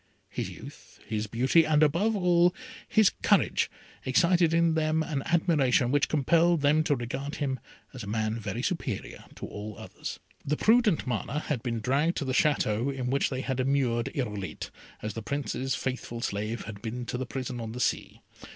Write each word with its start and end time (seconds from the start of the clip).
His 0.31 0.49
youth, 0.49 0.99
his 1.05 1.27
beauty, 1.27 1.63
and, 1.63 1.83
above 1.83 2.15
all, 2.15 2.55
his 2.87 3.11
courage, 3.21 3.69
excited 4.03 4.51
in 4.51 4.73
them 4.73 5.03
an 5.03 5.21
admiration 5.27 5.91
which 5.91 6.09
compelled 6.09 6.61
them 6.61 6.83
to 6.85 6.95
regard 6.95 7.35
him 7.35 7.59
as 7.93 8.01
a 8.01 8.07
man 8.07 8.33
very 8.39 8.63
superior 8.63 9.25
to 9.35 9.45
all 9.45 9.77
others. 9.77 10.19
The 10.43 10.57
prudent 10.57 11.05
Mana 11.05 11.37
had 11.41 11.61
been 11.61 11.81
dragged 11.81 12.17
to 12.17 12.25
the 12.25 12.33
Château 12.33 12.91
in 12.91 13.11
which 13.11 13.29
they 13.29 13.41
had 13.41 13.59
immured 13.59 14.09
Irolite, 14.15 14.71
as 15.03 15.13
the 15.13 15.21
Prince's 15.21 15.75
faithful 15.75 16.19
slave 16.21 16.63
had 16.65 16.81
been 16.81 17.05
to 17.05 17.17
the 17.19 17.27
prison 17.27 17.61
on 17.61 17.73
the 17.73 17.79
sea. 17.79 18.21